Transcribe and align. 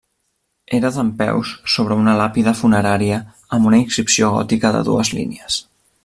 Era 0.77 0.89
dempeus 0.95 1.51
sobre 1.73 1.97
una 2.05 2.15
làpida 2.21 2.55
funerària 2.63 3.19
amb 3.57 3.69
una 3.73 3.81
inscripció 3.85 4.31
gòtica 4.39 4.73
de 4.77 4.83
dues 4.93 5.13
línies. 5.19 5.59